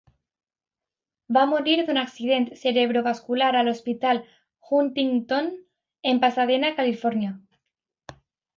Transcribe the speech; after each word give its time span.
Va 1.35 1.43
morir 1.51 1.75
d'un 1.89 1.99
accident 2.03 2.47
cerebrovascular 2.61 3.51
a 3.59 3.63
l'Hospital 3.67 4.23
Huntington 4.25 5.53
de 6.09 6.17
Pasadena, 6.27 6.75
Califòrnia. 6.83 7.39